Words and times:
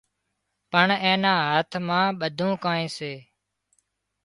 پڻ 0.71 0.87
اين 1.03 1.19
نا 1.23 1.33
هاٿ 1.47 1.71
مان 1.87 2.05
ٻڌوئيني 2.19 2.61
ڪانئين 2.63 2.89
سي 2.97 3.13